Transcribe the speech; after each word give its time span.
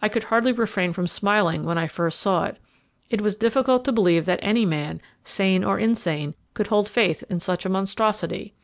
I 0.00 0.08
could 0.08 0.22
hardly 0.24 0.50
refrain 0.52 0.94
from 0.94 1.06
smiling 1.06 1.62
when 1.66 1.76
I 1.76 1.88
first 1.88 2.20
saw 2.20 2.44
it. 2.46 2.56
It 3.10 3.20
was 3.20 3.36
difficult 3.36 3.84
to 3.84 3.92
believe 3.92 4.24
that 4.24 4.38
any 4.42 4.64
man, 4.64 4.98
sane 5.24 5.62
or 5.62 5.78
insane, 5.78 6.34
could 6.54 6.68
hold 6.68 6.88
faith 6.88 7.22
in 7.28 7.38
such 7.38 7.66
a 7.66 7.68
monstrosity. 7.68 8.54